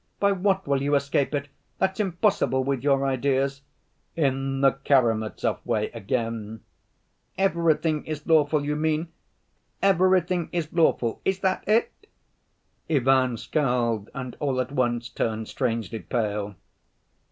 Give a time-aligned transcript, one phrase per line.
[0.19, 1.47] By what will you escape it?
[1.77, 3.61] That's impossible with your ideas."
[4.15, 6.61] "In the Karamazov way, again.""
[7.37, 9.09] 'Everything is lawful,' you mean?
[9.79, 11.91] Everything is lawful, is that it?"
[12.89, 16.55] Ivan scowled, and all at once turned strangely pale.